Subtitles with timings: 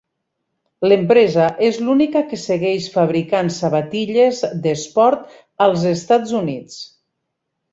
[0.85, 6.81] L'empresa és l'única que segueix fabricant sabatilles d'esport als Estats Units.